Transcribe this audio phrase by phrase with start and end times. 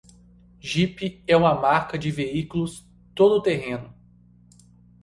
[0.59, 3.93] Jeep é uma marca de veículos todo-terreno.